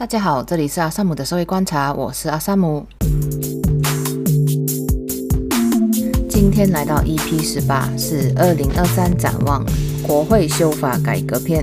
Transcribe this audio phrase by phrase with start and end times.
[0.00, 2.86] 大家好，这里是阿萨姆的社会观察，我是阿萨姆。
[6.26, 9.62] 今天来到 EP 十八，是二零二三展望
[10.02, 11.62] 国会修法改革篇。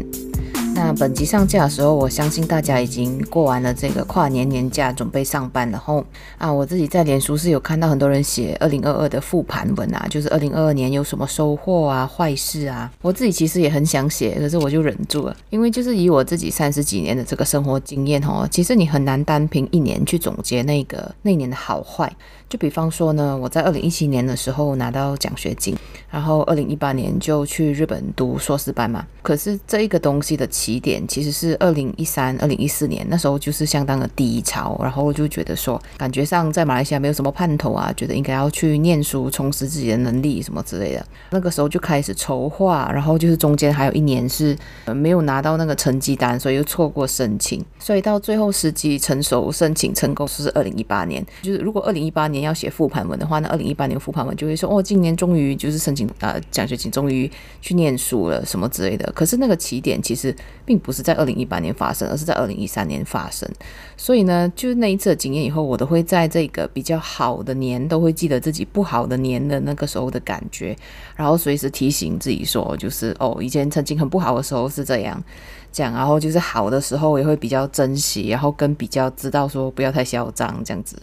[0.77, 5.71] 那本集上架的时候，我相信大家已经过完了这个跨年年假，准备上班了。
[5.71, 6.05] 然后
[6.37, 12.91] 啊，我自己在脸书是有看到很多人写二零二二的复盘文啊，就是二零二二年有什么收获啊、坏事啊。
[13.01, 22.11] 我自己其实也很想写，可是我就忍住了，因为就是以我自己三十几年的这个生活经验哦，其实你很难单凭一年去总结那个那年的好坏。
[22.49, 25.75] 就比方说呢，我在二零一七年的时候拿到奖学金，
[26.09, 29.05] 然后二零一八年就去日本读硕士班嘛。
[29.21, 41.05] 可是这一个东西的起点其实是二零一三、二零一四年，那时候就是相当的低潮，然后就觉得说，感觉上在马来西亚没有什么盼头啊，觉得应该要去念书，充实自己的能力什么之类的。
[41.29, 44.57] 那个时候就开始筹划，然后就是中间还有一年是
[44.87, 51.25] 没有拿到那个成绩单，所以又错过申请，所以到最后时机成熟申请成功是二零一八年。
[51.41, 59.09] 就是如果二零一八年要写复盘文的话，那二零一八年复盘文就会说哦，今年终于就是申请、呃、奖学金，终于去念书了什么之类的。
[59.15, 60.35] 可是那个起点其实
[60.67, 63.49] 并不是在二零一八年发生，而是在二零一三年发生。
[63.95, 70.75] 所以呢，就是那一次的经验以后，我都会在这个比较好的年，都会记得自己不好的年的那个时候的感觉，
[71.15, 75.23] 然后随时提醒自己说，就是哦，以前曾经很不好的时候是这样
[75.71, 80.97] 讲，然后就是好的时候也会比较珍惜，然后跟比较知道说不要太嚣张这样子。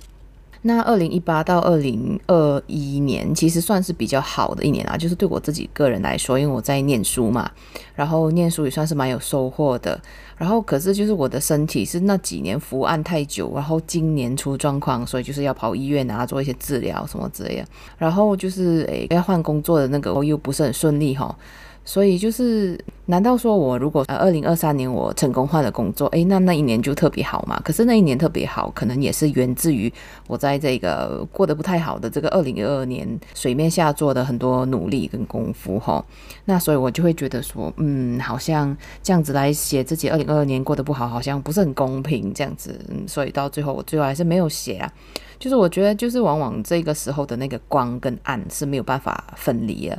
[0.66, 7.50] 那二零一八到二零二一年其实算是比较好的一年啊，就是对我自己个人来说，因为我在念书嘛，
[7.94, 10.00] 然后念书也算是蛮有收获的。
[10.38, 17.66] 然后可是就是我的身体是那几年伏案太久，然后今年出状况，所以就是要跑医院啊，做一些治疗什么之类的。
[17.98, 21.36] 然后就是诶要换工作的那个我又不是很顺利哈。
[21.84, 27.60] 所以就是，难道说我如果呃二零二三年我成功换了工作，诶，那那一年就特别好嘛？
[27.62, 29.92] 可是那一年特别好，可能也是源自于
[30.26, 36.02] 我在这个过得不太好的这个二零二二年水面下做的很多努力跟功夫哈。
[36.46, 42.80] 那所以我就会觉得说，嗯，好像这样子来写自己二零二二年过得不好，好像不是很公平这样子。
[42.88, 44.90] 嗯，所以到最后我最后还是没有写啊。
[45.38, 49.98] 就是我觉得，就是往往这个时候的那个光跟暗是没有办法分离的。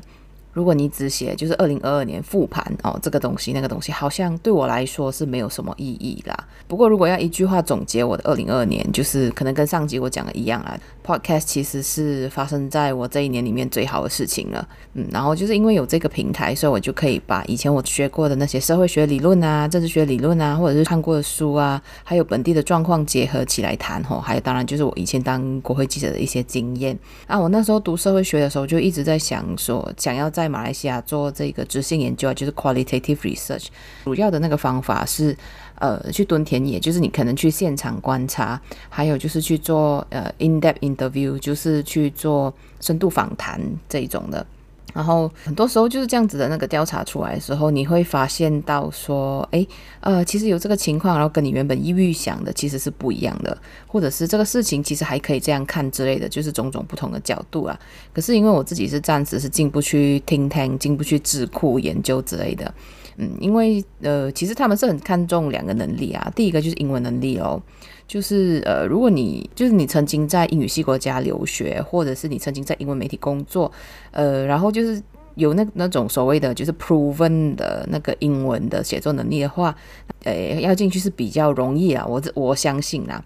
[0.56, 6.48] 如果你只写就是二零二二年复盘哦，这个东西那个东西好像对我来说是没有什么意义啦。
[6.66, 10.80] 不过如果要一句话总结我的二零二二年，就是可能跟上集我讲的一样啊。
[11.06, 27.40] Podcast 其实是发生在我这一年里面最好的事情了，嗯，然后就是因为有这个平台，所以我就可以把以前我学过的那些社会学理论啊、政治学理论啊，或者是看过的书啊，还有本地的状况结合起来谈吼，还有当然就是我以前当国会记者的一些经验啊。
[27.40, 33.68] 我那时候读社会学的时候，就一直在想说，想要在马来西亚做这个质性研究啊，就是 qualitative research，
[34.06, 35.38] 主要的那个方法是，
[35.80, 38.60] 呃，去蹲田野，就是你可能去现场观察，
[38.90, 44.46] 还有就是去做呃 in-depth interview，就是去做深度访谈这一种的。
[44.94, 49.68] 然后很多时候就是这样子的那个调查出来的时候，你会发现到说，诶，
[50.00, 57.78] 呃，其实有这个情况，然后跟你原本预想的其实是不一样的，或者是这个事情其实还可以这样看之类的，就是种种不同的角度啊。
[58.14, 62.74] 可是因为我自己是暂时是进不去听听，进不去智库研究之类的，
[63.18, 67.62] 嗯，因为呃，其实他们是很看重两个能力啊，第一个就是英文能力哦。
[68.08, 73.72] 就是呃，如果你就是你曾经在英语系国家留学，或者是你曾经在英文媒体工作，
[74.12, 75.02] 呃，然后就是
[75.34, 79.76] 有那那种所谓的就是 proven 的那个英文的写作能力的话，
[80.24, 83.24] 呃，要进去是比较容易啊，我我相信啦，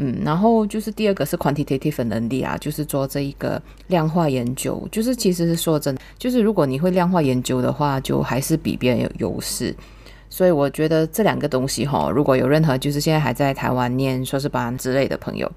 [0.00, 9.74] 嗯，然后就是第二个是 quantitative 能力啊，就是做这一个量化研究，就是其实是说真的，就是如果你会量化研究的话，就还是比别人有优势。
[10.30, 15.50] 所以我觉得这两个东西哈，如果有任何就是现在还在台湾念硕士班之类的朋友，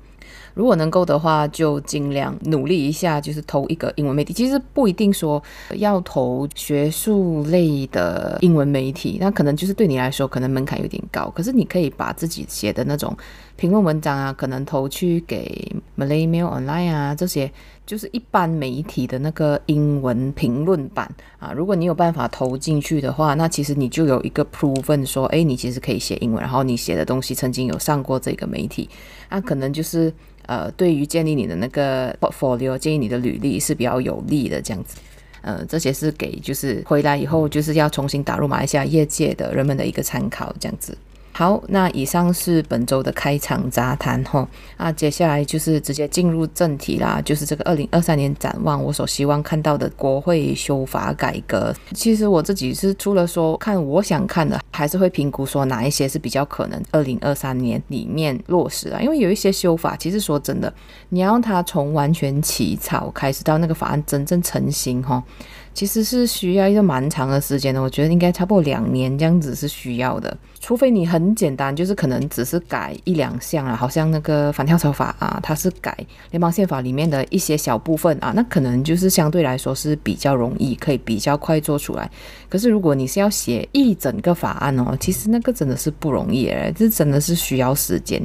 [0.54, 4.34] 如果能够的话，就尽量努力一下，就是投一个英文媒体。
[4.34, 5.42] 其实不一定说
[5.76, 11.32] 要投学术类的英文媒体，那可能就是对你来说可能门槛有点高。
[11.36, 13.16] 可是你可以把自己写的那种
[13.56, 17.52] 评论文章啊，可能投去给 Malay Mail Online 啊这些，
[17.86, 21.10] 就是一般媒体的那个英文评论版
[21.40, 21.52] 啊。
[21.56, 28.90] 如果你有办法投进去的话，那其实你就有一个 proven 说，哎，你其实可以写英文，然后你写的东西曾经有上过这个媒体，
[29.32, 30.14] 那可能就是。
[30.48, 34.98] 呃，对于建立你的那个 portfolio，建议你的履历是比较有利的这样子。
[35.42, 40.98] 呃，这些是给就是回来以后就是要重新打入马来西亚业界的人们的一个参考这样子。
[41.34, 44.48] 好，那以上是本周的开场杂谈哈，
[44.78, 51.74] 那，接下来就是直接进入正题啦，就是这个二零二三年展望，我所希望看到的国会修法改革。
[51.94, 60.72] 其实我自己是除了说看我想看的，还是会评估说哪一些是比较可能二零二三年里面落实啊，因为有一些修法，其实说真的，
[61.10, 65.24] 你要让它从完全起草开始到那个法案真正成型哈。
[65.74, 70.36] 其实是需要一个蛮长的时间的，我觉得应该差不多两年这样子是需要的。
[70.60, 75.98] 除非你很简单，就是可能只是改一两项啊，好像那个反跳槽法啊，它是改
[76.30, 82.10] 联邦宪法里面的一些小部分啊，那可能就是相对来说是比较容易，可以比较快做出来。
[82.48, 88.22] 可是如果你是要写一整个法案哦，其实那个真的是不容易诶，这真的是需要时间。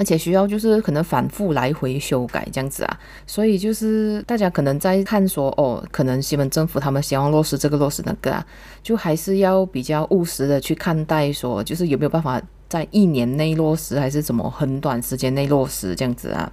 [0.00, 8.46] 而且需要就是可能反复来回修改这样子啊，所以就是大家可能在看说哦，可能西蒙政府他们希望落实这个落实那个啊，
[8.82, 16.50] 就还是要比较务实的去看待说，就是有没有办法在一年内落实，还是怎么很短时间内落实这样子啊。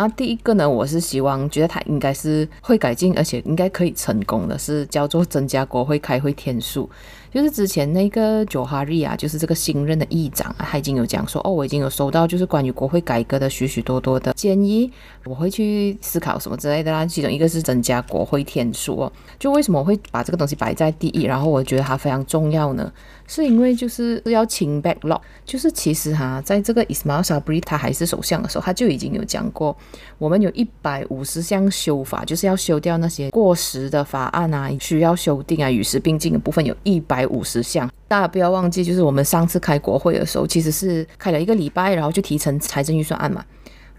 [0.00, 6.88] 然后第一个呢，我是希望觉得它应该是会改进，而且应该可以成功的是叫做增加国会开会天数。
[7.30, 14.90] 就是之前那个佐哈利啊，就是这个新任的议长啊，他已经有讲说，哦，我已经有收到就是关于国会改革的许许多多的建议，
[15.26, 17.04] 我会去思考什么之类的啦。
[17.04, 19.12] 其中一个是增加国会天数哦。
[19.38, 21.24] 就为什么我会把这个东西摆在第一？
[21.24, 22.90] 然后我觉得它非常重要呢？
[23.32, 29.76] 是因为就是要清 backlog，就是其实哈，在这个 Ismail Sabri 他还是首相的时候，他就已经有讲过，
[30.18, 37.88] 我们有一百五十项修法，就是要修掉那些过时的法案啊，需要修订啊，与时并进的部分有一百五十项。
[38.08, 43.44] 大家不要忘记，就是我们上次开国会的时候，其实是开了一个礼拜，然后就提成财政预算案嘛。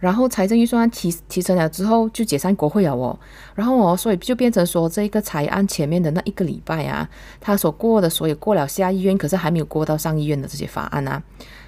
[0.02, 3.18] 然后财政预算案提提成了之后，就解散国会了哦。
[3.56, 7.08] 然后哦，所以就变成说，这个财案前面的那一个礼拜啊，
[7.40, 11.22] 他所过的所有过了下议院，可是还没有过到上议院的这些法案啊，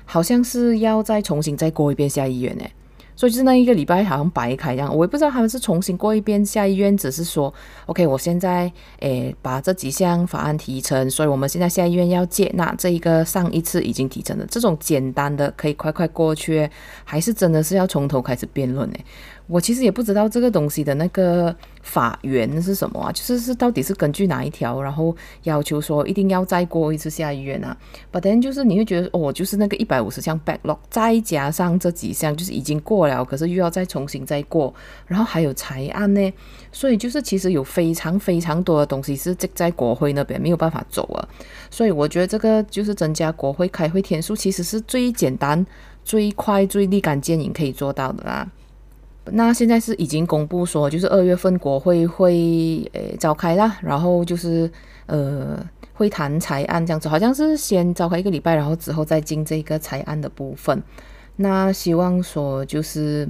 [0.03, 2.71] 好像是要再重新再过一遍下议院诶。
[3.15, 7.53] 所以就是那一个礼拜好像白开一样，我也不知道他们是重新过一遍下议院，只是说
[7.85, 16.69] ，OK，我现在诶把这几项法案提成，所以我们现在下议院要接纳这一个上一次已经提成的这种简单的可以快快过去，
[17.03, 18.97] 还是真的是要从头开始辩论呢？
[19.53, 27.77] 我其实也不知道这个东西的那个法源是什么啊，就是是到底是根据哪一条，然后要求说一定要再过一次下议院啊
[28.11, 34.73] ？But then 就是你会觉得哦，就是那个一百五十项 backlog，再加上这几项就是已经过了，可是又要再重新再过，
[35.05, 36.33] 然后还有裁案呢，
[36.71, 41.29] 所以就是其实有非常非常多的东西是积在国会那边没有办法走啊，
[41.69, 45.63] 所以我觉得这个就是增加国会开会天数，其实是最简单、
[46.03, 48.49] 最快、最立竿见影可以做到的啦。
[49.31, 52.33] 那现在是已经公布说，就是二月份国会会
[52.93, 54.69] 诶召开啦，然后就是
[55.05, 55.57] 呃
[55.93, 60.81] 会谈财案这样子，好像是先召开一个礼拜，然后之后再进这个财案的部分。
[61.37, 63.27] 那希望说就是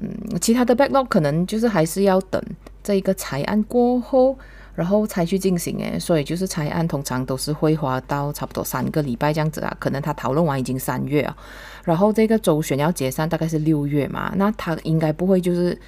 [0.00, 0.10] 嗯，
[0.40, 2.42] 其他的 backlog 可能就是还是要等
[2.82, 4.36] 这一个裁案过后。
[4.72, 11.36] 然后才去进行诶，所以就是裁案通常都是会花到差不多三个礼拜这样子啊，可能他讨论完已经三月啊，
[11.84, 15.78] 然后这个周选要解散大概是六月嘛，那他应该不会就是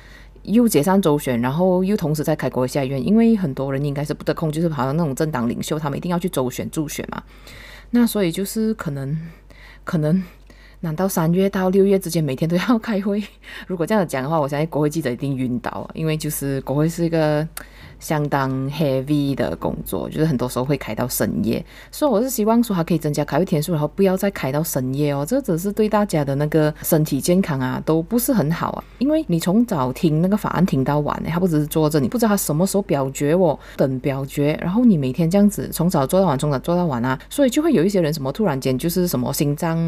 [0.43, 7.23] 又解散周选，然后又同时在开国会下院，因为很多人应该是不得空，就是好像那种政党领袖他们一定要去周选助选嘛，
[7.91, 9.17] 那所以就是可能
[9.85, 10.23] 可能
[10.83, 13.21] 难道三月到六月之间每天都要开会？
[13.67, 17.49] 如果这样讲的话，我相信国会记者一定晕倒，因为就是国会是一个。
[18.03, 39.79] 相当 heavy 的工作，就是很多时候会开到深夜，所以我是希望说它可以增加开会天数，然后不要再开到深夜哦，这只是对大家的那个身体健康啊都不是很好啊，因为你从早听那个法案听到晚，他不只是坐着，你不知道他什么时候表决哦，等表决，然后你每天这样子从早做到晚，从早做到晚啊，所以就会有一些人什么突然间就是什么心脏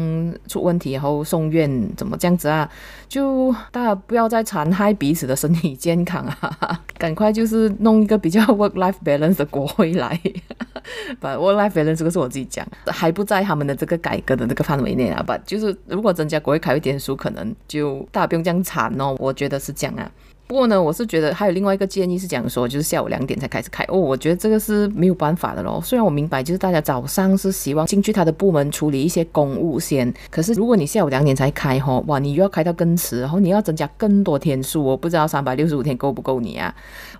[0.47, 2.69] 出问题，然后送院，怎么这样子啊？
[3.09, 8.04] 就大家不要再残害彼此的身体健康啊， 赶快就是弄。
[8.05, 10.19] 一个比较 work-life balance 的国会来，
[11.19, 15.23] 把 work-life balance 这个是我自己讲，还不在他们的这个改革的这个范围内啊。
[15.25, 19.15] 把就是如果增加国会开会天数，可能就大家不用这样惨哦。
[19.19, 20.09] 我觉得是这样啊。
[20.47, 23.97] 不过呢，我是觉得还有另外一个建议是讲说，就是下午两点才开始开哦。
[23.97, 25.81] 我觉得这个是没有办法的咯。
[25.83, 36.71] 虽然我明白，就是大家早上是希望进去他的部门处理一些公务先，可是如果你下午两点才开吼，哇，你又要开到更迟，然后你要增加更多天数，我不知道三百六十五天够不够你啊？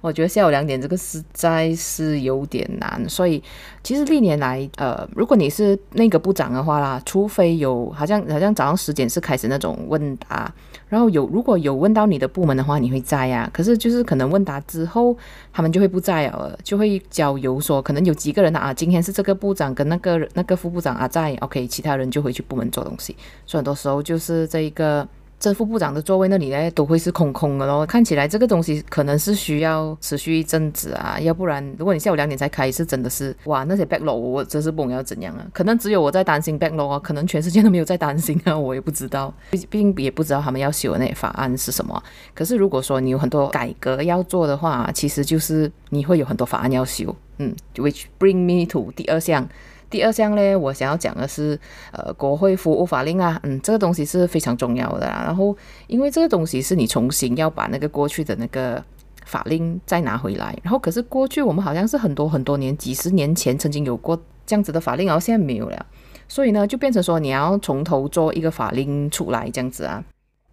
[0.06, 3.04] 我觉得下午两点这个实在是有点难。
[3.10, 3.44] 所以
[3.84, 10.54] 其实历年来，呃，如果你是那个部长的话啦，除非有好像好像早上十点是开始那种问答，
[10.88, 13.26] 然后有如果有问到你的部门的话，你会在。
[13.26, 15.18] 呀、可是就是可能问答之后，
[15.52, 23.16] 他们就会不在了，就会交由说可能有几个人啊，今天是这个部长跟那个那个副部长啊在，OK，其他人就回去部门做东西。
[23.48, 25.08] 所以很多时候就是这一个。
[25.40, 27.86] 正副部长的座位那里呢，都会是空空的咯。
[27.86, 35.46] 看起来这个东西可能是需要持续一阵子啊，要不然如果你下午两点才开，是真的是哇，那些 backlog 我真是不懂要怎样啊。
[35.54, 42.02] 可能只有我在担心 backlog 啊，可能全世界都没有在担心啊，我也不知道，毕竟也不知道他们要修的那些法案是什么。
[42.34, 47.16] 可是如果说你有很多改革要做的话，其实就是你会有很多法案要修。
[47.38, 49.48] 嗯，which bring me to 第二项。
[49.96, 51.58] 第二项呢，我想要讲的是，
[51.94, 55.24] 呃，国会服务法令啊，嗯，这个东西是非常重要的啊。
[55.24, 55.56] 然后，
[55.88, 58.84] 因为这个东西是你重新要把那个过去的那个
[59.26, 60.54] 法令再拿回来。
[60.64, 65.86] 然后，可是过去我们好像是很多很多年、几十年前曾经有过这样子的法令，然后现在没有了。
[66.28, 70.04] 所以呢，就变成说你要从头做一个法令出来这样子啊。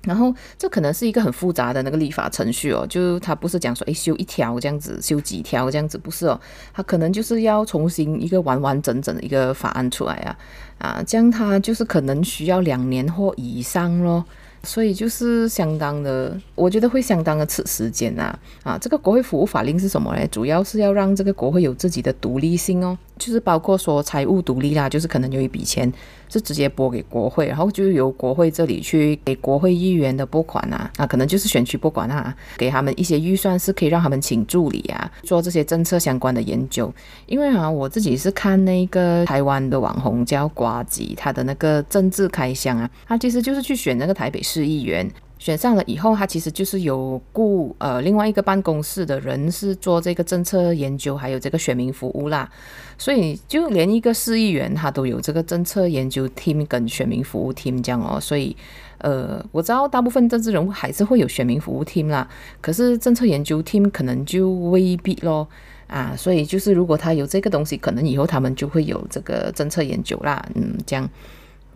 [0.04, 6.40] 然后这可能是一个很复杂的那个立法程序哦，就它不是讲说诶修一条这样子，修几条这样子，不是哦，
[6.72, 10.38] 它可能就是要重新一个完完整整的一个法案出来啊，
[10.78, 14.24] 啊，这样它就是可能需要两年或以上咯。
[14.64, 18.78] 所以就是相当的，我觉得会相当的吃时间啊啊！
[18.80, 20.24] 这个国会服务法令是什么呢？
[20.28, 25.90] 主要是要让这个国会有自己的独立性哦，就是包括说财务独立啦，就是可能有一笔钱
[26.28, 36.92] 是直接拨给国会，然后就由国会这里去给国会议员的拨款啊啊，可能就是选区拨款啊，给他们一些预算是可以让他们请助理啊，做这些政策相关的研究。
[37.24, 44.42] 因为啊，我自己是看那个台湾的网红叫瓜吉，他的那个政治开箱啊，他其实就是去选那个台北。
[44.42, 45.08] 市议员
[45.42, 52.48] 选上了以后，他其实就是有雇呃另外一个办公室的人是做这个政策研究，还有这个选民服务啦。
[52.96, 58.20] 所以就连一个市议员他都有这个政策研究 team 跟选民服务 team 这样哦。
[58.20, 58.56] 所以
[58.98, 62.28] 呃，我知道大部分政治人物还是会有选民服务 team 啦，
[62.60, 65.48] 可是政策研究 team 可能就未必咯
[65.88, 66.14] 啊。
[66.16, 70.46] 所以就是如果他有这个东西，可能以后他们就会有这个政策研究啦。
[70.54, 71.10] 嗯，这样。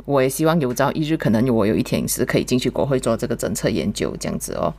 [0.05, 4.73] 我也希望有朝一日，可能我有一天是可以进去国会做这个政策研究这样子哦。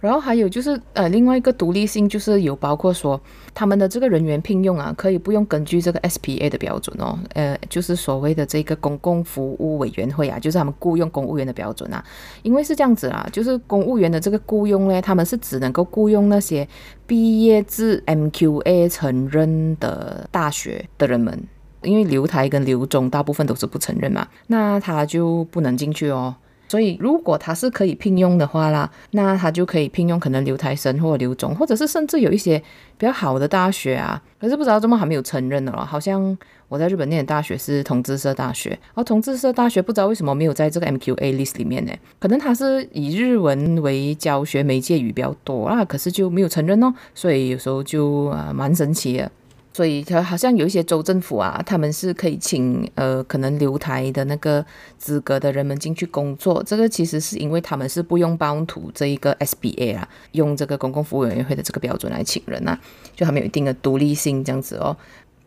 [0.00, 3.20] 然后还有就是，呃，另外一个独立性就是有包括说，
[3.52, 12.02] 他们的这个人员聘用啊，可以不用根据这个 SPA 的标准哦，呃，就是所谓的这个公共服务委员会啊，就是他们雇佣公务员的标准啊。
[12.42, 16.66] 因为是这样子啊，就是公务员的这个雇佣呢，他们是只能够雇佣那些
[17.06, 21.38] 毕业自 MQA 承认的大学的人们。
[21.82, 26.34] 因为留台跟留中大部分都是不承认嘛，那他就不能进去哦。
[26.68, 32.56] 所以如果他是可以聘用的话啦，那他就可以聘用可能留台生或者留中，或者是甚至有一些
[32.96, 35.84] 比较好的大学啊，可是不知道怎么还没有承认的了。
[35.84, 41.92] 好像我在日本念的大学是同志社大学，而同志社大学不知道为什么没有在这个 MQA list 里面呢？
[42.20, 46.94] 可能他是以日文为教学媒介语比较多啊，可是就没有承认哦。
[47.16, 49.28] 所以有时候就啊蛮神奇的。
[49.72, 54.64] 所以，他好像有一些州政府啊，他们是可以请呃，可能留台的那个
[54.98, 56.60] 资格的人们进去工作。
[56.64, 62.78] 这个其实是因为他们是不用帮涂这一个 SBA 啊，用这个公共服务委员会的这个标准来请人啊，
[63.14, 64.96] 就他们有一定的独立性这样子哦。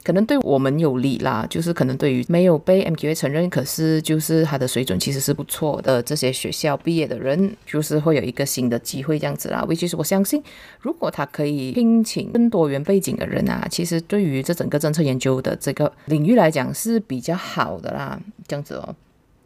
[0.03, 9.65] 可能对我们有利啦，就是可能对于没有被 MQA 承认，可是就是他的水准其实是不错的这些学校毕业的人，就是会有一个新的机会这样子啦。
[9.67, 10.43] which is 我相信，
[10.81, 18.95] 如果他可以聘请更多元背景的人啊，其实对于这整个政策研究的这个领域来讲是比较好的啦，这样子哦。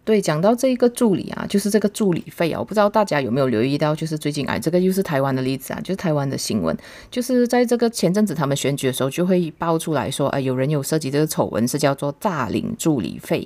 [0.07, 6.73] 对，讲到这一个助理啊，就是这个助理费啊，我不知道大家有没有留意到，就是最近哎，这个又是台湾的例子啊，就是台湾的新闻，
[7.11, 13.45] 就是在这个前阵子他们选举的时候，就会爆出来说，哎，有人有涉及这个丑闻，是叫做诈领助理费。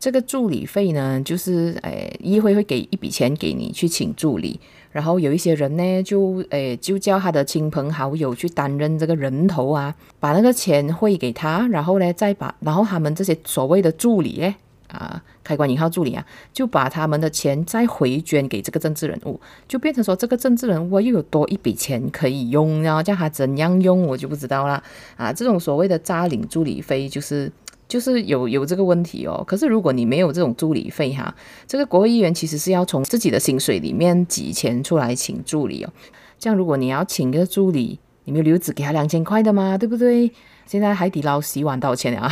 [0.00, 4.58] 这个助理费呢，就是哎，议会会给一笔钱给你去请助理，
[4.90, 14.52] 然后有一些人呢，就哎就叫他的亲朋好友去担任这个人头啊，把那个钱汇给他，然后呢再把，然后他们这些所谓的助理呢。
[14.92, 24.82] 啊，开关引号助理啊，就把他们的钱再回捐给这个政治人物，就变成说这个政治人物又有多一笔钱可以用，然后叫他怎样用，我就不知道啦。
[25.16, 27.50] 啊，这种所谓的扎领助理费，就是
[27.88, 29.42] 就是有有这个问题哦。
[29.46, 31.34] 可是如果你没有这种助理费哈，
[31.66, 35.92] 这个国会议员其实是要从自己的薪水里面挤钱出来请助理哦。
[36.38, 39.76] 这样如果你要请一个助理，你没有留只给他两千块的吗？
[39.76, 40.32] 对不对？
[40.70, 42.30] 现在海底捞洗碗多少钱啊？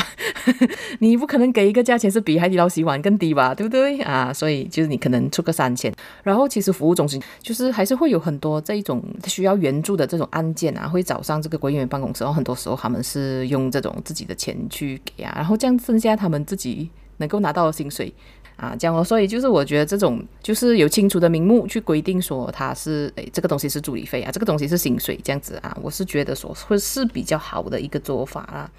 [1.00, 3.52] 你不可能给一个价钱是比海底捞洗碗更低吧？
[3.52, 4.32] 对不对啊？
[4.32, 5.92] 所以就是你可能出个三千，
[6.22, 18.14] 然后其实服务中心就是还是会有很多这一种需要援助的这种案件啊，会找上这个国会议员办公室，然后很多时候他们是用这种自己的钱去给啊，然后这样剩下他们自己能够拿到的薪水
[18.58, 19.02] 啊，这样哦。
[19.02, 28.70] 所以就是我觉得这种就是有清楚的名目去规定说它是诶，这个东西是助理费啊，这个东西是薪水这样子啊，我是觉得说会是比较好的一个做法啊。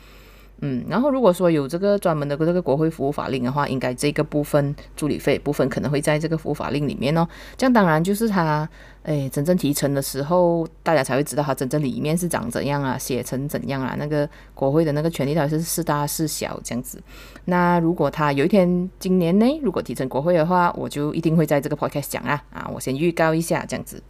[0.61, 7.27] 嗯，然后如果说有这个专门的这个国会服务法令的话，应该这个部分助理费部分可能会在这个服务法令里面哦。
[7.55, 8.67] 这样当然就是他，
[9.03, 17.01] 诶，真正提成的时候，大家才会知道他真正里面是长怎样啊，写成怎样啊，那个国会的那个权利到底是是大是小这样子。
[17.45, 24.01] 那如果他有一天今年内如果提成国会的话，我就一定会在这个 podcast 讲啊啊，我先预告一下这样子。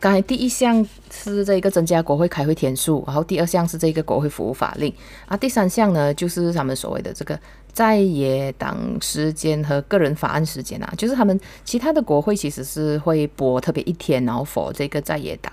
[0.00, 4.92] 刚才第一项是这个增加国会开会天数，然后第二项是这个国会服务法令
[5.26, 7.38] 啊，第三项呢就是他们所谓的这个
[7.72, 15.52] 在野党时间和个人法案时间啊，就是他们其他的国会其实是会拨特别一天，然后否这个在野党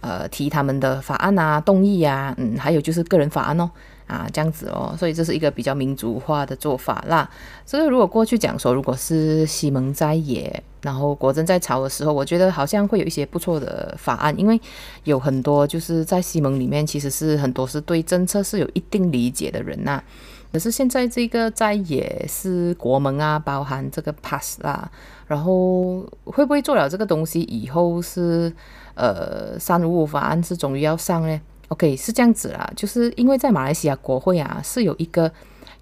[0.00, 3.70] 呃提他们的法案啊、动议啊，嗯，还有就是个人法案哦。
[4.06, 7.28] 啊，这样子哦，所以这是一个比较民主化的做法啦。
[7.64, 14.60] 所以如果过去讲说，如果是西蒙在野，然后国政在朝的时候，我觉得好像会有一些不错的法案，因为
[15.04, 20.02] 有很多就是在西蒙里面，其实是很多是对政策是有一定理解的人呐、
[20.52, 24.88] 可是现在这个在野是国盟啊，包含这个 pass 啦，
[25.26, 28.52] 然后会不会做了这个东西以后是
[28.94, 31.40] 呃三五五法案是终于要上呢
[31.74, 35.28] ？OK，是这样子啦，就是因为在马来西亚国会啊，是有一个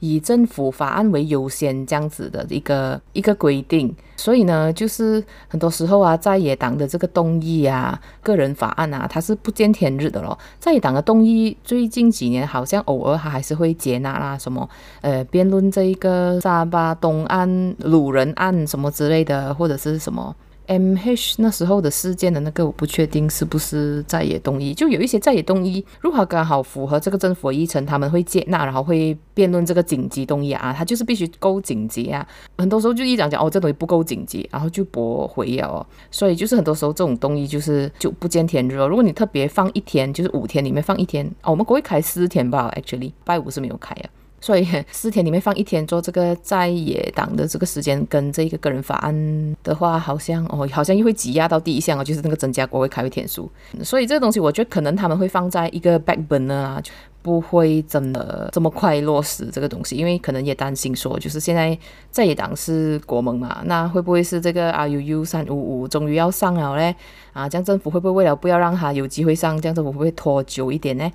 [0.00, 10.38] 以政府法案为优先这样子的一个一个规定，所以呢，就是很多时候啊，在野党的这个动议啊、个人法案啊，它是不见天日的咯。
[10.58, 14.66] 在野党的动议最近几年好像偶尔它还是会接纳啦，什么
[15.02, 20.34] 呃辩论这一个沙巴东岸鲁人案什么之类的，或者是什么。
[20.72, 32.26] MH 那时候的事件的那个，我不确定是不是在野动议，就有一些在野动议，如果刚好符合这个政府的议程，他们会接纳，然后会辩论这个紧急动议啊，他就是必须够紧急啊。
[32.56, 35.84] 很多时候就议长讲哦，这东西不够紧急，然后就驳回哦。
[36.10, 38.88] 所以就是很多时候这种动议就是就不见天日哦。
[38.88, 44.21] 如果你特别放一天，就是五天里面放一天哦，我们国会开四天吧，actually 拜五是没有开啊。
[44.42, 53.49] 所以四天里面放一天做这个在野党的这个时间，跟这个个人法案的话，好像哦，好像又会挤压到第一项哦，就是那个增加国会开会天数。
[53.84, 56.90] 所以这个东西，我觉得可能他们会放在一个 back burner 啊，就
[57.22, 61.78] 不会真的这么快落实这个东西，因为可能也担心说，就是现在
[62.11, 66.96] 在野党是国盟嘛，那会不会是这个 RUU 三五五终于要上了嘞？
[67.32, 71.09] 啊，这样政府会不会为了不要让他有机会上，这样政府会不会拖久一点呢？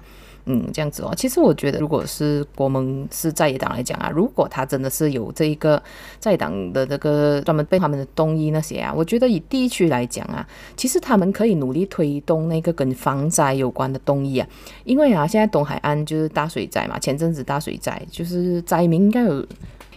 [0.50, 1.14] 嗯，这样子哦。
[1.16, 5.82] 其实我觉得，如果是国盟是在野党来讲啊，如果他真的是有这一个
[6.20, 14.48] 在野党的这个专门被他们的动议那些啊，我觉得以地区来讲啊，其实他们可以努力推动那个跟防灾有关的动议啊。
[14.86, 19.46] 因为啊，现在东海岸就是大水灾嘛，前阵子大水灾就是灾民应该有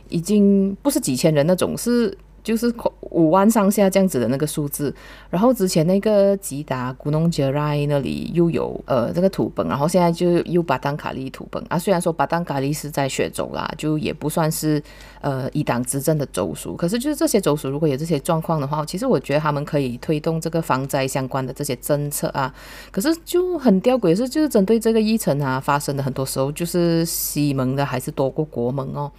[0.09, 2.17] 已经不是几千人那种，是。
[2.43, 4.95] 就是五万上下这样子的那个数字，
[5.29, 11.79] 然后之前那个吉达古农杰拉那里又有呃这个土崩，然后现在就又巴丹卡利土崩啊。
[11.79, 14.83] 虽然说巴丹卡利是在雪州啦，就也不算是
[15.21, 22.55] 呃一党执政的州属，可是就是这些州属如果有这些状况的话，其实我觉得他们可以推动这个防灾相关的这些政策啊。
[22.91, 29.11] 可是就很吊诡是，就是针对这个议程啊发生的很多时候就是西蒙的还是多过国盟哦。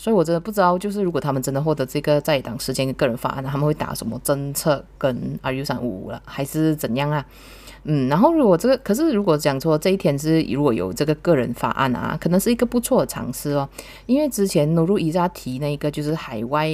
[0.00, 7.26] 所以，我真的不知道，就是如果他们真的获得这个在党时间个人法案，他们会打什么政策跟 RU 三五五了，还是怎样啊？
[7.82, 13.68] 嗯，然后如果这个，可是如果讲说这一天是如果有这个个人法案啊，可能是一个不错的尝试哦。
[14.06, 16.68] 因为之前努鲁伊扎提那个就是海外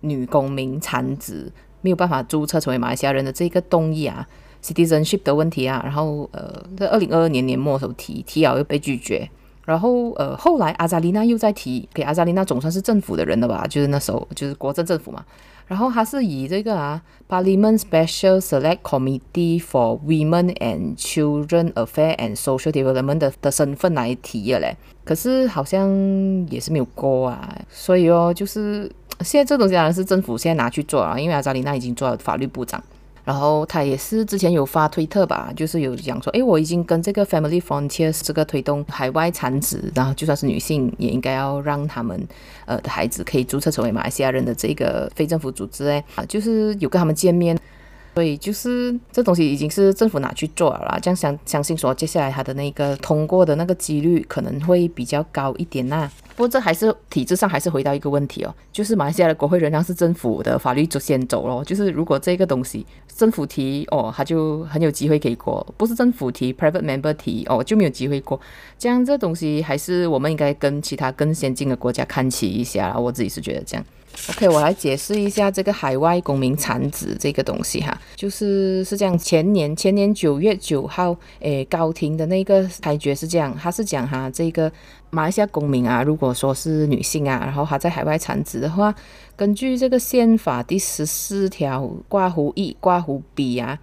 [0.00, 4.26] 女公民产子没有办法注册成为马来西亚人的这个动议啊
[4.60, 9.28] ，citizenship 的问题啊，然后呃，在二零二二年年末的时候提提了又被拒绝。
[9.70, 13.64] 然后，呃，后来阿扎丽娜又在提，给阿扎丽娜总算是政府的人了吧？
[13.68, 15.24] 就是那时候，就是国政政府嘛。
[15.68, 24.76] 然后他是以这个啊，Parliament Special Select Committee for Women and Children Affairs and Social Development 的的身份来提的嘞。
[25.04, 25.88] 可是好像
[26.50, 27.56] 也是没有过啊。
[27.70, 32.82] 所以哦，就是现在这东西当然是政府现在拿去做啊，因为阿扎丽娜已经做了法律部长。
[33.24, 42.26] 然后他也是之前有发推特吧，就是有讲说，诶，我已经跟这个 Family Frontiers 这个推动海外产子，然后就算是女性也应该要让他们
[42.64, 47.58] 呃的孩子可以注册成为马来西亚人的这个非政府组织，诶，啊，就是有跟他们见面，
[48.14, 56.10] 所以就是这东西已经是政府拿去做了啦，这样相相信说接下来他的那个通过的那个几率可能会比较高一点呐。
[56.40, 61.62] 不过这还是体制上还是回到一个问题哦，就是马来西亚的国会仍然是政府的法律就先走咯。
[61.62, 68.40] 就是如果这个东西政府提哦，他就很有机会可以过；不是政府提，private member 提哦，就没有机会过。
[68.78, 72.98] 这样这东西还是我们应该跟其他更先进的国家看齐一下。
[72.98, 73.84] 我自己是觉得这样。
[74.30, 84.70] OK，我来解释一下这个海外公民产子这个东西哈，就是是这样，前年前年九月九号，诶，高庭的那个裁决是这样，他是讲哈，这个
[85.10, 88.94] 马来西亚公民啊，如果说是女性啊，然后她在海外产子的话，
[89.36, 93.78] 根据这个宪法第十四条括弧一括弧 B 啊，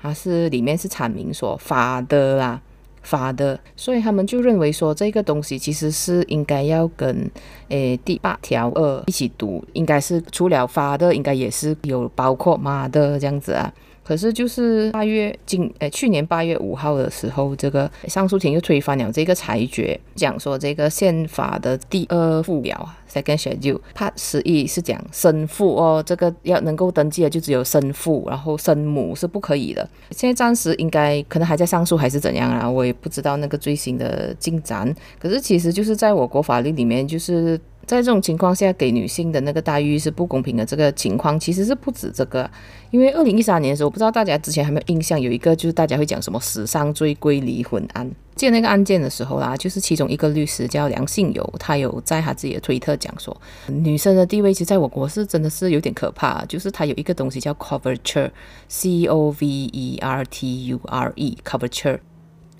[0.00, 2.60] 它是里面是阐明说法的啦。
[3.04, 7.28] 法的，所以他们就认为说这个东西其实是应该要跟
[7.66, 13.72] 诶第八条二一起读，应该是除了法的，应该也是有包括妈的这样子啊。
[14.04, 29.88] 可是就是八月今诶去年八月五号的时候，这个上诉庭又推翻了这个裁决，讲说这个宪法的第二附表啊，Second Schedule Part 十一是讲生父哦，这个要能够登记的就只有生父，然后生母是不可以的。
[30.10, 32.68] 现在暂时应该可能还在上诉还是怎样啊？
[32.68, 34.94] 我也不知道那个最新的进展。
[35.18, 37.60] 可是其实就是在我国法律里面，就是。
[37.84, 40.64] 在这种情况下，给女性的那个待遇是不公平的。
[40.64, 42.48] 这个情况其实是不止这个，
[42.90, 48.10] 因为二零一三年的时候，我不知道大家之前有没有印象，有一个就是大家会讲什么史上最贵离婚案。
[48.34, 61.98] 见那个案件的时候啦，就是其中一个律师叫梁信友，他有在他自己的推特讲说，女生的地位其实在我国是真的是有点可怕，就是他有一个东西叫 coverture，C O V E R T U R E，coverture。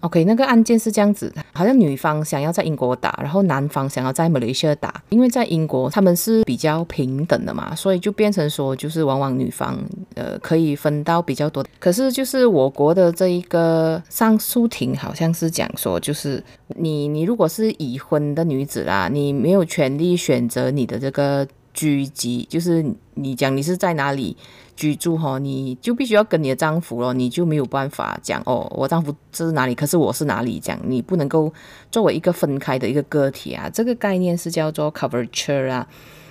[0.02, 9.78] OK，那个案件是这样子，好像女方想要在英国打，然后男方想要在马来西亚打，因为在英国他们是比较平等的嘛，所以就变成说，就是往往女方
[10.16, 11.64] 呃可以分到比较多。
[11.78, 22.84] 可是就是我国的这一个上诉庭好像是讲说，就是你你如果是已婚的女子啦，你没有权利选择你的这个居籍，就是
[23.14, 24.36] 你讲你是在哪里。
[24.82, 31.52] 居住哈，你就必须要跟你的丈夫咯，你就没有办法讲哦，我丈夫这是哪里，可是我是哪里讲，你不能够
[31.92, 33.70] 作为一个分开的一个个体啊。
[33.72, 35.86] 这个概念是叫做 coverture 啊。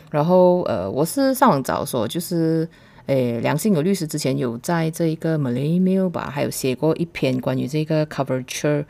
[0.10, 2.68] 然后呃，我是上网找说，就是
[3.06, 8.84] 诶，梁信有律师之前有在这一个 Malay Mail 吧，还有写过一篇关于这个 coverture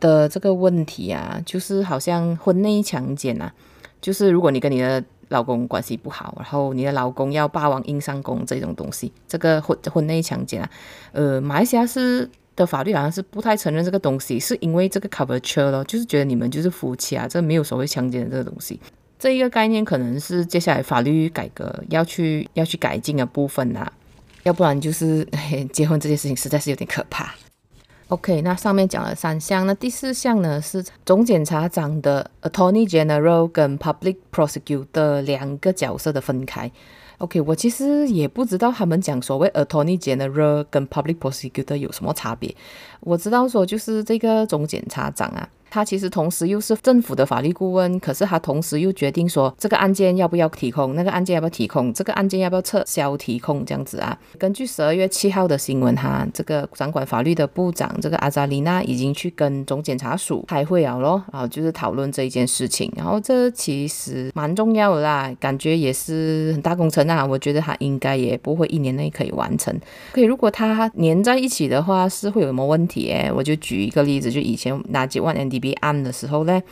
[0.00, 3.52] 的这个问题啊，就是好像婚内强奸啊，
[4.00, 5.04] 就是如果你跟你的
[5.34, 10.70] 老公关系不好，然后你的老公要霸王硬上弓这种东西，这个婚婚内强奸啊，
[11.12, 18.78] 呃，马来西亚是的法律好像是不太承认这个东西，是因为这个 coverture 咯，就是觉得你们就是夫妻啊，这没有所谓强奸的这个东西，
[19.18, 23.90] 这一个概念可能是接下来法律改革要去要去改进的部分呐、
[24.44, 25.26] 要不然就是
[25.72, 27.34] 结婚这件事情实在是有点可怕。
[28.08, 36.70] OK，那上面讲了三项，那第四项呢是总检察长的 Attorney General 跟 Public Prosecutor 两个角色的分开。
[37.18, 42.54] OK，我其实也不知道他们讲所谓 Attorney General 跟 Public Prosecutor 有什么差别。
[43.00, 45.48] 我知道说就是这个总检察长啊。
[45.74, 54.16] 他其实同时又是政府的法律顾问，可是他同时又决定说这个案件要不要提控，那个案件要不要提控，这个案件要不要撤销提控这样子啊？
[54.38, 69.76] 根据十二月七号的新闻哈，这个掌管法律的部长这个阿扎丽娜已经去跟总检察署开会了咯，然后就是讨论这一件事情，然后这其实蛮重要的啦，感觉也是很大工程啊，我觉得他应该也不会一年内可以完成，
[70.12, 73.32] 可以如果他粘在一起的话是会有什么问题诶？
[73.34, 75.34] 我就举一个例子，就以前拿几万
[75.72, 75.78] ND。
[75.80, 76.62] 案的时候呢，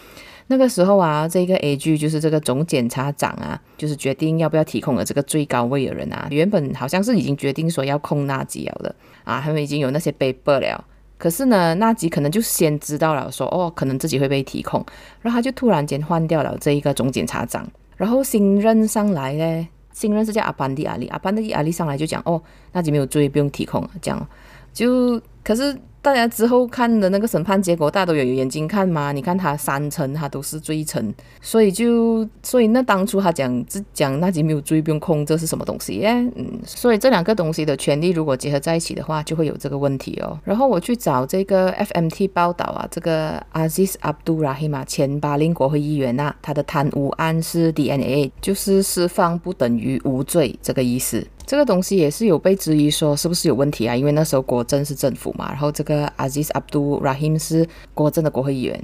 [0.48, 10.84] 那个时候啊，这个 AG 就是这个总检察长啊，就是决定要不要提控的这个最高位的人啊，原本好像是已经决定说要控纳吉了的啊，他们已经有那些 paper 了，
[11.18, 14.84] 可是呢，纳吉可能就先知道了说，哦，可能自己会被提控，
[15.20, 24.28] 然后他就突然间换掉了这一个总检察长，然后新任上来呢，新任是叫阿班迪阿里，阿班迪阿里上来就讲哦，纳吉没有罪，不用提控，这样
[24.72, 25.76] 就可是。
[26.02, 29.12] 大家之后看的那个审判结果，大家都有眼睛看嘛？
[29.12, 36.04] 你看他三层，他都是罪成，所以就所以那当初他讲只讲纳吉没有罪，不用控，这是什么东西？
[36.04, 36.34] 嗯，
[36.66, 40.36] 所以这两个东西的权利如果结合在一起的话，就会有这个问题哦。
[40.44, 51.24] 然后我去找这个 FMT 报道啊，这个 Aziz Abdul Rahim 前巴林国会议员啊，他的贪污案是 DNA，就是释放不等于无罪这个意思。
[51.44, 53.94] 这个东西也是有被质疑说是不是有问题啊？
[53.96, 58.82] 因为那时候国政是政府嘛，然后这个 Aziz Abdul Rahim 是国政的国会议员，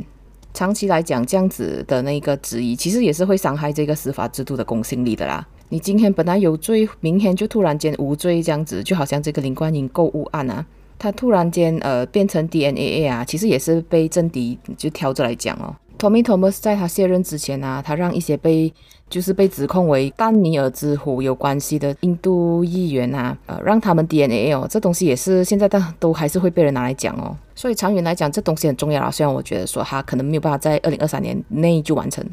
[0.54, 5.46] 长期来讲这样子的那个质疑，其实也是会伤害这个司法制度的公信力的啦。
[5.70, 10.64] 你今天本来有罪，明天就突然间无罪，这样子就好像这个林冠英购物案啊，
[10.98, 15.76] 他突然间呃变成 DNA 啊，其实也是被政敌就挑着来讲哦。
[15.98, 18.72] Tommy Thomas 在他卸任之前啊，他让一些被
[19.10, 27.36] 就是被指控为丹尼尔之虎有关系的印度议员啊，呃，让他们 DNA 哦，这东西也是现在都都还是会被人拿来讲哦。
[27.54, 29.10] 所以长远来讲，这东西很重要啊。
[29.10, 32.24] 虽然我觉得说他可能没有办法在二零二三年内就完成。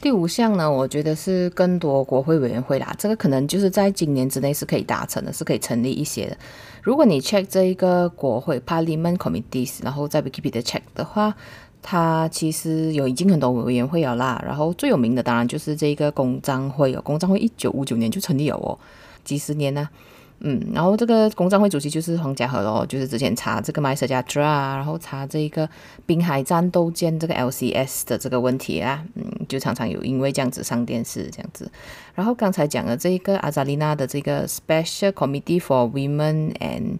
[0.00, 6.36] 第五项呢，我觉得是更多国会委员会啦，这个可能就是在今年之内是可以达成的，是可以成立一些的。
[6.82, 11.34] 如果你 check 这一个国会 Parliament Committees，然后在 Wikipedia check 的话，
[11.82, 14.42] 它其实有已经很多委员会了啦。
[14.46, 18.78] 然后最有名的当然就是这个公账会哦，公账会一九五九年就成立了哦，
[19.24, 20.18] 几十年呢、啊。
[20.42, 25.68] 嗯，然后这个公账会主席就是黄家和咯，就是之前查这个迈莎加德啊，然后查这个
[26.06, 31.70] 滨海战斗舰这个 LCS 的这个问题啊，嗯，就常常有因为这样子上电视这样子。
[32.14, 36.96] 然后刚才讲的这个阿扎丽娜的这个 Special Committee for Women and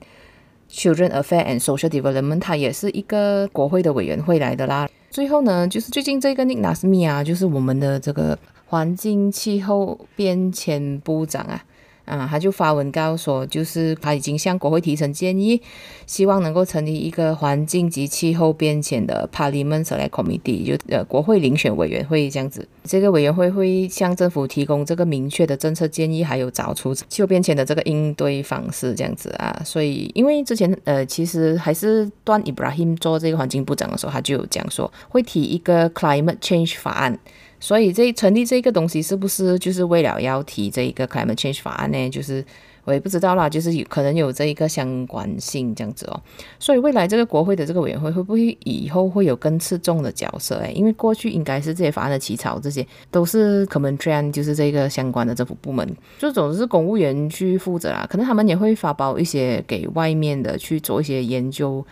[0.72, 4.88] Children Affairs and Social Development，它也是一个国会的委员会来的啦。
[5.10, 11.62] 最后呢，就是最近这个 Nik Nazmi 啊，就是我们的这个环境气候变迁部长啊。
[12.10, 15.62] 啊，他就发文告说，就是他已经向国会提成建议，
[16.06, 22.66] 希望能够成立一个环境及气候变迁的 Parliament Select Committee，就呃国会遴选委员会这样子。
[22.82, 29.62] 这个委员会会向政府提供这个明确的政策建议，还有找出气候变迁的这个应对方式这样子啊。
[29.64, 37.16] 所以，因为之前呃其实还是 Tuan Ibrahim 做这个环境部长的时候，他就有讲说会提一个 Climate Change 法案。
[37.60, 42.08] 所以这成立这个东西是不是就是为了要提这一个 climate change 法案呢？
[42.08, 42.42] 就是
[42.84, 46.20] 我也不知道啦，就是有可能有这一个相关性这样子哦。
[46.58, 50.56] 所以未来这个国会的这个委员会会不会以后会有更次重的角色？
[50.60, 55.86] 诶，因为过去应该是这些法案的起草，这些都是 Kementerian 就是这个相关的政府部门，
[56.18, 58.06] 就总是公务员去负责啦。
[58.10, 61.84] 可能他们也会发包一些给外面的去做一些研究。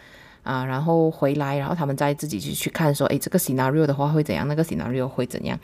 [0.49, 5.59] 啊，然后回来，然后他们再自己去去看，说，诶，这个 scenario 的话会怎样，那个 scenario 会怎样？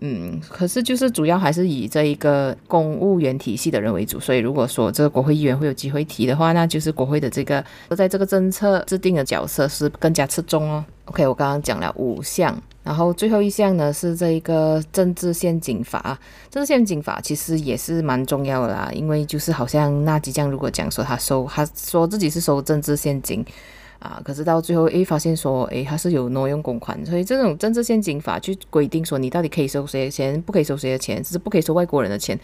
[0.00, 7.64] 嗯，可是就是主要还是以这一个公务员体系的人为主，所以如果说这个国会议员会有机会提的话，那就是国会的这个
[7.96, 10.84] 在这个政策制定的角色是更加侧重哦。
[11.04, 16.18] OK，我刚刚讲了五项，然后最后一项呢是这一个政治陷阱法。
[16.50, 23.46] 政治陷阱法其实也是蛮重要的啦，因为就是好像纳吉将如果讲说他收，他说自己是收政治陷阱。
[24.04, 32.38] 啊，可是到最后，诶，发现说，诶，他是有挪用公款，所以这种政治献金法去规定说，你到底可以收谁的钱，不可以收谁的钱，只是不可以收外国人的钱，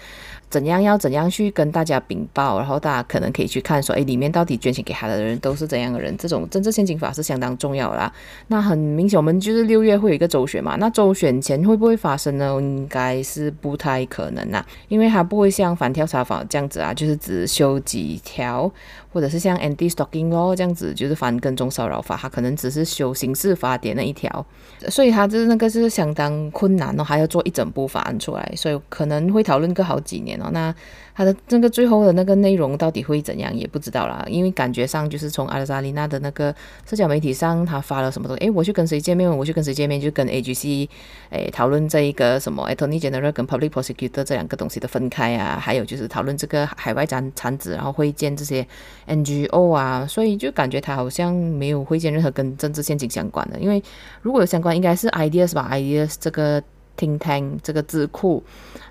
[0.48, 8.10] 怎样要怎样去跟大家禀报，然后大家可能可以去看说，诶，里面到底捐钱给他的人都是怎样的人，这种政治献金法是相当重要啦。
[8.46, 12.56] 那很明显，我们就是六月会有一个周选嘛，那周选前会不会发生呢？
[12.58, 18.72] 应该是不太可能啦，因为它不会像反跳查法这样子啊，就是只修几条。
[19.12, 24.44] 或者是像 Anti Stocking 咯这样子，就是反跟踪骚扰法，他可能只是修刑事法典那一条，
[24.88, 30.50] 所以他就是那个是相当困难哦，还要做一整部法案出来，所以可能会讨论个好几年哦。
[30.52, 30.74] 那
[31.12, 36.54] 他的那个最后的那个内容到底会怎样也不知道啦，因为感觉上就是从阿拉扎丽娜的那个
[36.88, 40.88] 社交媒体上，他发了什么东西，诶，我去跟谁见面，我去跟谁见面，就跟 AGC
[41.28, 48.66] 诶讨论这一个什么 Attorney General 跟 Public Prosecutor 这两个东西的分开啊，还有就是讨论这个海外产产子，然后会见这些
[49.06, 53.82] NGO 啊，所以就感觉他好像没有会见任何跟政治陷阱相关的，因为
[54.22, 56.62] 如果有相关，应该是 Ideas 吧，Ideas 这个。
[56.96, 58.42] Think Tank 这个智库，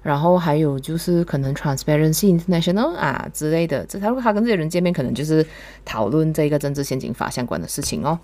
[0.02, 5.45] 然后还有就是可能 Transparency International 啊之类的，这他如果他跟这些人见面，可能就是
[5.86, 8.17] 讨论这个政治陷阱法相关的事情哦。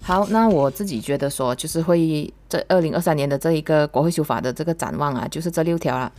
[0.00, 6.10] 好，那我自己觉得说，就是会这二零二三年的这一个国会修法的这个展望啊，就是这六条啦。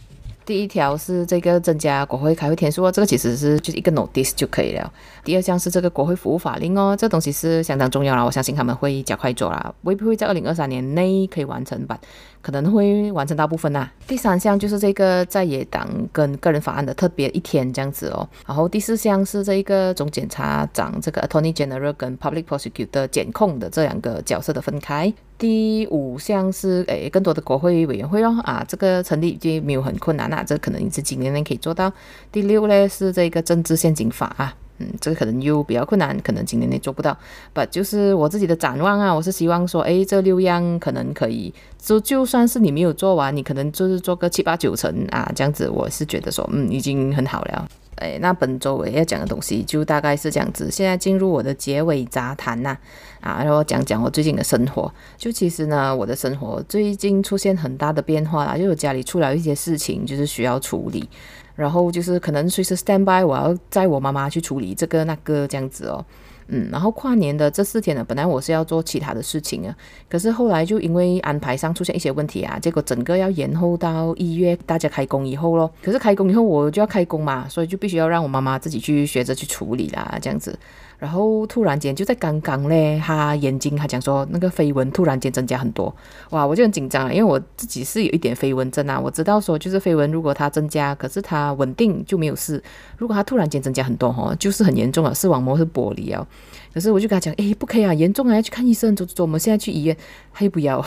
[0.50, 4.92] 第一条是这个增加国会开会天数哦，这个其实是就是一个 notice 就可以了。
[5.24, 12.00] 第二项是这个国会服务法令哦，这东西是相当重要啦，我相信他们会加快做啦，会不会在二零二三年内可以完成吧？
[12.42, 13.92] 可能会完成大部分啦。
[14.08, 18.28] 第三项就是这个在野党跟个人法案的特别一天这样子哦。
[18.48, 25.14] 然后第四项是这个总检察长这个 Attorney General 跟 Public Prosecutor 检控的这两个角色的分开。
[25.40, 31.92] 第五项是诶更多的国会委员会哦啊，这个成立就没有很困难呐，这可能你是今年内可以做到。
[32.32, 34.54] 第六呢是这个政治陷阱法啊。
[34.82, 37.18] 嗯，这个可能又比较困难，可能今年内做不到。
[37.52, 47.68] 不，就是我自己的展望啊，我是希望说，诶，这六样可能可以，就就算是你没有做完，你可能就是做个七八九成啊，这样子，我是觉得说，嗯，已经很好了。
[48.00, 50.70] 诶，那本周我要讲的东西就大概是这样子。
[50.72, 52.76] 现在进入我的结尾杂谈呐，
[53.22, 54.92] 啊，然后讲讲我最近的生活。
[55.18, 61.08] 就其实呢，我的生活最近出现很大的变化啦，就是家里出了一些事情，就是需要处理。
[61.56, 66.06] 然后就是可能随时 stand by，我要载我妈妈去处理这个那个这样子哦。
[66.52, 69.76] 嗯，然后跨年的这四天呢，本来我是要做其他的事情啊，
[70.10, 75.72] 可是后来就因为安排上出现一些问题啊，结果整个要延后到一月大家开工以后咯。
[75.84, 80.58] 可是开工以后我就要开工嘛，所以就必须要让我妈妈自己去学着去处理啦，这样子。
[81.00, 85.96] 然后突然间就在刚刚嘞，他眼睛他讲说那个飞蚊突然间增加很多，
[86.32, 92.62] 哇，我就很紧张了，因为我自己是有一点飞蚊症啊，我知道说就是飞蚊如果它增加，可是它稳定就没有事，
[92.98, 96.28] 如果它突然间增加很多哈，就是很严重了，视网膜是剥离啊。
[96.74, 99.98] 可是我就跟他讲，诶，不可以啊，严重啊，要去看医生，走走走，我们现在去医院，
[100.34, 100.86] 他又不要。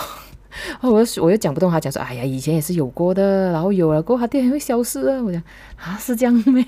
[0.80, 5.22] 哦，我我又讲不动，他讲说，哎呀，以前也是有过的，然后有了过后，他店会消失啊。
[5.22, 5.42] 我讲
[5.76, 6.64] 啊，是这样咩？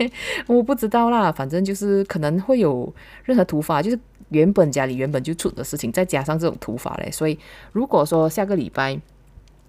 [0.46, 2.92] 我不知道啦，反正就是可能会有
[3.24, 3.98] 任何突发，就是
[4.30, 7.38] 原本家里原本就出的事情，再加上这种突发嘞，所以
[7.72, 9.00] 如果说下个礼拜。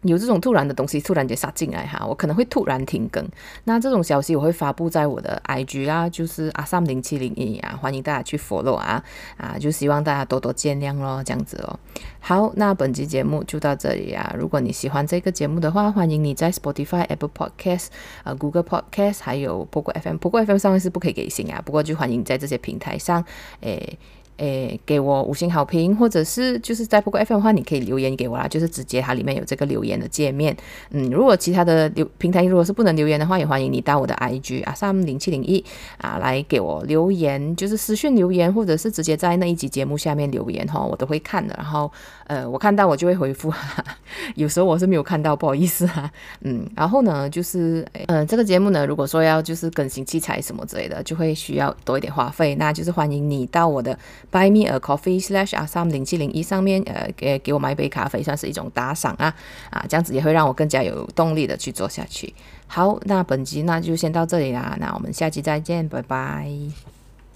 [0.04, 3.28] 有这种突然的东西突然间杀进来哈，我可能会突然停更。
[3.64, 9.04] 那这种消息我会发布在我的 IG 啊，就是阿 Sam 零七零一啊，欢迎大家去 follow 啊
[9.38, 11.80] 啊，就希望大家多多见谅咯，这样子哦。
[12.20, 14.36] 好，那本期节目就到这里啊。
[14.38, 17.88] 如果你喜欢这个节目的话，欢迎你在 Spotify、Apple Podcast、
[18.24, 20.18] 呃 Google Podcast 还有 Pogo FM。
[20.18, 23.24] Pogo FM 上面是不可以给星啊，不过就欢迎在这些平台上
[23.62, 23.98] 诶。
[24.38, 30.56] 诶，给我五星好评，或者是就是在 Pogo FM 的话，你可以留言给我啦，就是直接它里面有这个留言的界面。
[30.92, 35.64] 嗯，如果其他的留平台如果是不能留言的话，也欢迎你到我的 IG 啊，Sam 零七零一
[35.98, 41.56] 啊来给我留言，就是私讯留言，或者是直接在那一集节目下面留言哈，我都会看的。
[41.58, 41.92] 然后
[42.28, 43.84] 呃，我看到我就会回复，哈，
[44.36, 46.10] 有时候我是没有看到，不好意思哈。
[46.42, 53.98] 嗯，然后呢，就是呃这个节目呢，如果说要就是更新器材什么之类的，就会需要多一点花费，那就是欢迎你到我的。
[54.30, 59.34] Buy me a coffee slash assam 零七零一上面，呃，给给我买一杯咖啡，算是一种打赏啊，
[59.70, 62.34] 啊，这样子也会让我更加有动力的去做下去。
[62.68, 66.97] 好，那本集那就先到这里啦，那我们下期再见，拜拜。